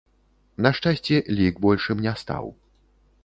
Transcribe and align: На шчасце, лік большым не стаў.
На 0.65 0.71
шчасце, 0.77 1.19
лік 1.39 1.61
большым 1.65 1.97
не 2.05 2.13
стаў. 2.25 2.45